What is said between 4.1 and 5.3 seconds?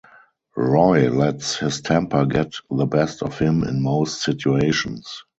situations.